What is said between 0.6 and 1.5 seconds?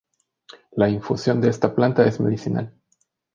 La infusión de